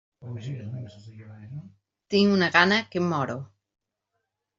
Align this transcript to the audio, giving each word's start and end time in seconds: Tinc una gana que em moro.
Tinc 2.13 2.33
una 2.37 2.47
gana 2.57 2.79
que 2.95 3.01
em 3.03 3.11
moro. 3.13 3.37